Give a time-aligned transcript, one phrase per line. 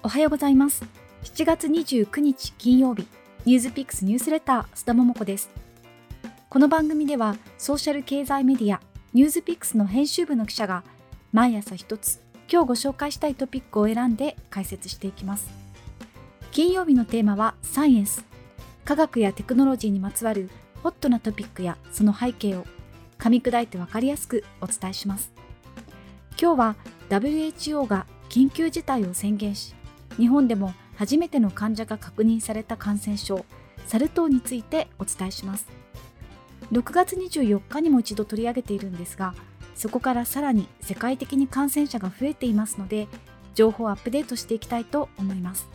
[0.00, 0.84] おはようございます。
[1.24, 3.08] 7月29日金曜日
[3.44, 5.50] ニュースピックスニュースレター須田桃子です。
[6.48, 8.80] この番組ではソーシャル経済メディア
[9.12, 10.84] ニュースピックスの編集部の記者が
[11.32, 15.50] 毎朝一つ今日ご紹介したいトピックを選んで解説していきます。
[16.52, 18.24] 金曜日のテーマはサイエンス。
[18.84, 20.48] 科学やテクノロジーにまつわる
[20.84, 22.64] ホットなトピックやその背景を
[23.18, 25.32] 噛み砕いてわかりやすくお伝えします。
[26.40, 26.76] 今日は
[27.10, 29.74] WHO が緊急事態を宣言し
[30.18, 33.44] 日本でも初めての患者が確認された感染症
[33.86, 35.66] サル痘についてお伝えします。
[36.72, 39.34] 6月24日にも一度取り上げているんですが
[39.74, 43.08] そこからさらに世界的に感染者が増えていますので
[43.54, 45.68] 情報をアップデートしていきたいと思います。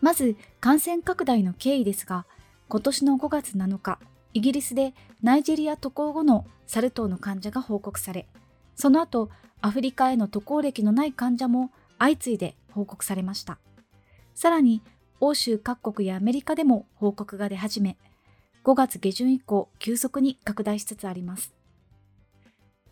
[0.00, 2.24] まず感染拡大の経緯ですが
[2.68, 3.98] 今年の5月7日
[4.32, 8.28] イギリスでナイジェリア渡航後のサル痘の患者が報告され
[8.76, 9.28] その後
[9.60, 13.58] アフリカへの渡航歴のない患者も相次いで報告されました。
[14.34, 14.82] さらに
[15.20, 17.96] 欧州各国やアメリカでも報告が出始め
[18.64, 21.54] 5月下旬以降急速に拡大しつつあります。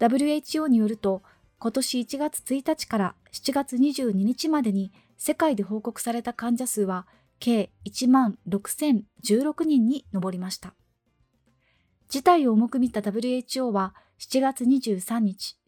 [0.00, 1.22] WHO によると
[1.58, 7.06] 今年1月1日から7月22日までに世界で報告された患者数は
[7.38, 10.74] 計1万6016人に上りました。
[12.08, 15.58] 事態を重く見た WHO は7月23日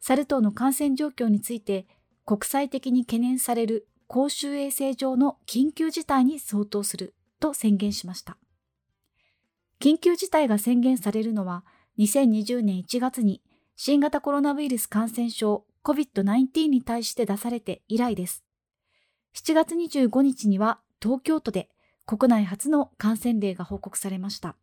[0.00, 1.86] サル痘の感染状況について
[2.24, 8.36] 国際的に懸念される公衆衛生上の緊急事態に相当すると宣言しました。
[9.80, 11.64] 緊急事態が宣言されるのは
[11.98, 13.42] 2020年1月に
[13.74, 18.44] 新型コロナウイルス感染症 COVID-19 に対して出されて以来です。
[19.34, 21.68] 7月25日には東京都で
[22.06, 24.56] 国内初の感染例が報告されました。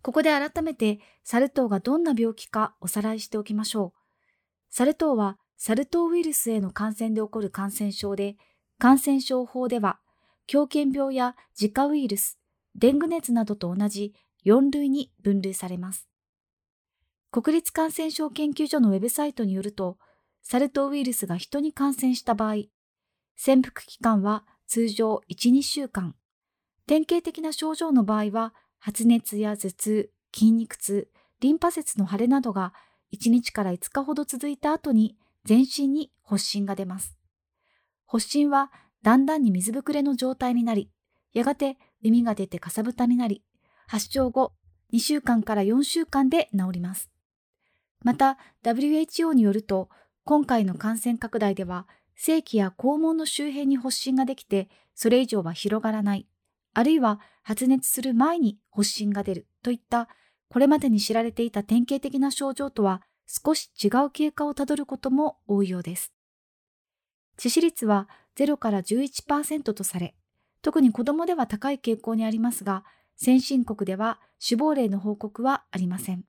[0.00, 3.98] ここで改めてサル痘がどんな病気かおさらいしておきましょう。
[4.70, 8.36] サル痘はサル痘ウイルスへの感染で起こる感染症で、
[8.78, 9.98] 感染症法では
[10.46, 12.38] 狂犬病や自家ウイルス、
[12.76, 14.14] デング熱などと同じ
[14.46, 16.08] 4類に分類されます。
[17.32, 19.98] 国立感染症研究所のウェブサイトによると、
[20.42, 22.62] サル痘ウイルスが人に感染した場合、
[23.36, 26.14] 潜伏期間は通常1、2週間。
[26.86, 31.08] 典型的な症状の場合は発熱や頭痛、筋肉痛、
[31.40, 32.72] リンパ節の腫れなどが
[33.12, 37.18] 1日から5日ほど続いた後に全身に発疹が出ます。
[38.06, 38.70] 発疹は
[39.02, 40.90] だんだんに水ぶくれの状態になり、
[41.32, 43.42] やがて海が出てかさぶたになり、
[43.86, 44.52] 発症後
[44.92, 47.10] 2週間から4週間で治ります。
[48.02, 49.88] また WHO によると
[50.24, 56.26] 今回の感染拡大では性器や肛門の周辺に発疹ができてそれ以上は広がらない
[56.74, 60.08] あるいは発熱する前に発疹が出るといった
[60.48, 66.12] これまでに知られていた典型的な症状とは少し違う経過をたどることも多いようです。
[67.38, 70.16] 致死率は0から11%とされ、
[70.62, 72.84] 特に子供では高い傾向にありますが、
[73.16, 76.24] 先進国では死亡例の報告はありません。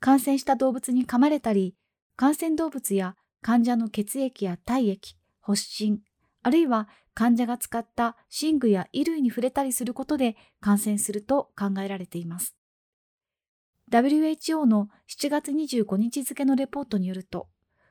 [0.00, 1.74] 感染した動物に噛まれたり、
[2.16, 6.00] 感染動物や患者の血液や体液、発疹、
[6.42, 12.56] あるいは患者が使った寝具や衣類に触れたりすることで感染すると考えられています。
[13.92, 17.48] WHO の7月25日付のレポートによると、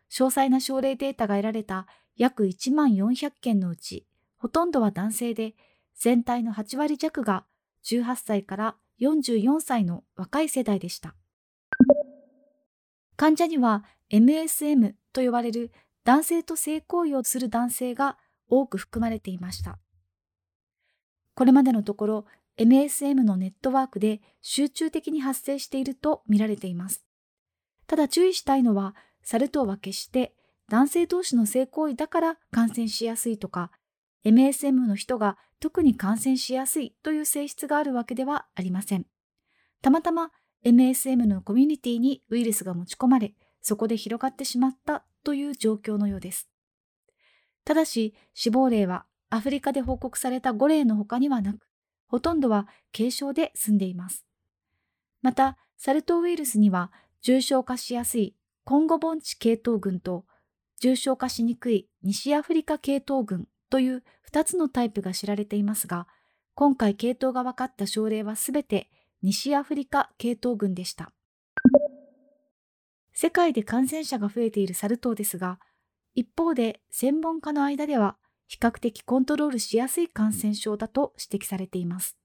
[0.10, 1.86] 詳細な症例データが得られた
[2.18, 4.08] 約1万400件のうち、
[4.38, 5.54] ほとんどは男性で、
[5.96, 7.46] 全体の8割弱が
[7.86, 11.14] 18歳から44歳の若い世代でした。
[13.16, 15.72] 患者には MSM と呼ばれる
[16.04, 18.18] 男性と性行為をする男性が
[18.50, 19.78] 多く含まれていました。
[21.36, 22.26] これまでのところ
[22.60, 27.04] MSM のネットワークで集中的に発生していると見られています。
[27.88, 30.34] ただ注意したいのは、サル痘は決して
[30.70, 33.72] 男性同士の性行為だから感染しやすいとか、
[34.26, 39.06] MSM の人が特に感染しやすいという性質があるわけではありません。
[39.82, 40.32] たまたま
[40.64, 46.50] MSM のコミュニティにウイルスが持ち込まれ、そこで広がってしまったという状況のようです。
[47.66, 51.68] ただし、死亡例はアフリカで報告された5例の他にはなく、
[52.11, 54.25] ほとんどは軽症で済んでいます。
[55.22, 56.91] また、サル痘ウイルスには
[57.22, 58.35] 重症化しやすい
[58.66, 60.25] コンゴ盆地系統群と
[60.81, 66.05] 重症化しにくい西アフリカ系統群という2つのタイプが知られていますが、
[66.53, 68.90] 今回系統が分かった症例はすべて
[69.22, 71.13] 西アフリカ系統群でした。
[73.13, 75.59] 世界で感染者が増えているサル痘ですが、
[76.13, 78.17] 一方で専門家の間では
[78.52, 82.18] 比較的コントロールしやすい感染症だと指摘されています。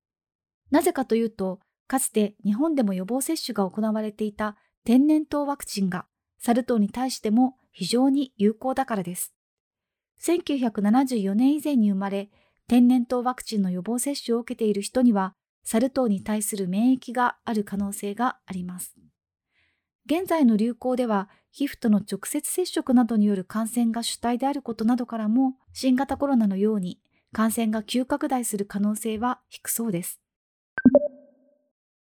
[0.72, 6.06] なぜかというと、かつて日本でも予防接種が行われていた天然痘ワクチンが
[6.40, 9.34] サル痘に対しても非常に有効だからです。
[10.20, 12.28] 1974年以前に生まれ、
[12.66, 18.96] 天然痘ワクチンの予防接種を受けている人には、サル痘に対する免疫がある可能性があります。
[20.06, 27.00] 現在の流行では、皮膚との直接接触などによる感染が主体であることなどからも、新型コロナのように
[27.32, 30.20] 感染が急拡大する可能性は低そうです。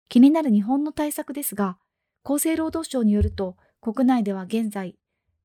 [0.09, 1.79] 気になる日本の対策ですが、
[2.25, 4.97] 厚生労働省によると、国内では現在、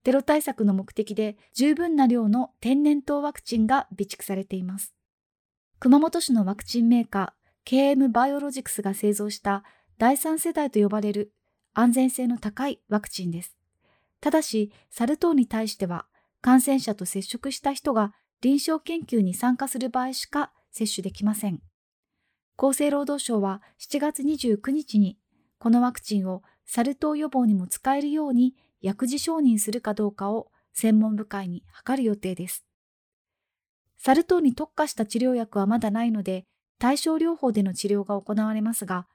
[0.04, 4.94] テロ対策の目的で十分な量の天然痘ワクチンが備蓄されています。
[5.80, 9.64] 熊本市のワクチンメーカー KM バイオロジクスが製造した
[9.98, 11.32] 第3世代と呼ばれる
[11.75, 13.56] 安全性の高いワクチンです。
[14.22, 16.07] ただし、サル痘に対しては
[16.42, 21.62] 感染者と接触した人が臨床研究に参加する場合しか接種できません。
[22.57, 25.18] 厚生労働省は7月29日に
[25.60, 32.66] このワクチンをサル痘予防にも使えるように薬事承認するかどうかを専門部会に諮る予定です。
[33.98, 36.45] サル痘に特化した治療薬はまだないので、
[36.77, 39.07] 対症療法での治療が行われますが、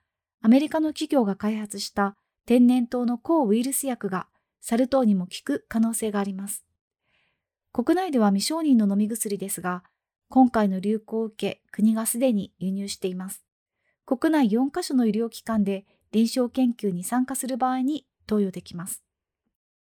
[0.43, 2.17] アメリカの企業が開発した
[2.51, 4.27] 天然痘の抗ウイルス薬が
[4.61, 6.65] サル痘にも効く可能性があります。
[7.73, 9.85] 国内では未承認の飲み薬ですが、
[10.29, 13.45] 今回の流行を受け、国がすでに輸入しています。
[14.05, 19.05] 国内4カ所の医療機関で臨床研究に参加する場合に投与できます。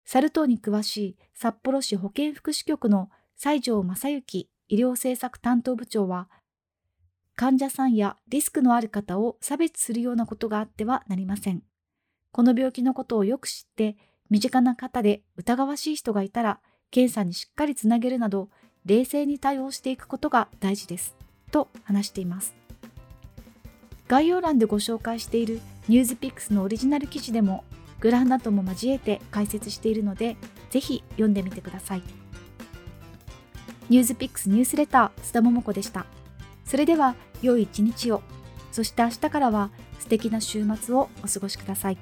[0.06, 6.30] サル痘に詳しい札幌市保健福祉局の西条正幸医療政策担当部長は、
[7.36, 11.64] 患者さんやリスクのある方を差別するようなことがあってはなりません。
[12.31, 13.98] この病気のことをよく知って、
[14.30, 18.50] 身近な方で疑わしい人がいたら、検査にしっかりつなげるなど、
[18.86, 21.16] 冷静に対応していくことが大事です。
[21.51, 22.56] と話しています。
[24.07, 27.63] 概要欄でご紹介しているニュースピックスのオリジナル記事でも
[28.01, 30.36] グラフなども交えて解説しているので、
[30.69, 32.04] ぜひ読んでみてください。
[33.89, 36.06] ニュースピックスニュースレター、須田桃子でした。
[36.66, 38.22] それでは、良い一日を。
[38.72, 39.69] そして明日からは
[40.00, 41.98] 素敵な週末をお過ごしください。